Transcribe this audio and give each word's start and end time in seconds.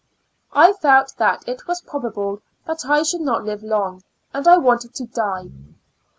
I 0.51 0.73
felt 0.73 1.13
that 1.19 1.47
it 1.47 1.67
was 1.67 1.81
probable 1.83 2.41
that 2.65 2.85
I 2.87 3.03
should 3.03 3.21
not 3.21 3.43
live 3.43 3.61
long, 3.61 4.01
and 4.33 4.47
I 4.47 4.57
wanted 4.57 4.95
to 4.95 5.05
die. 5.05 5.51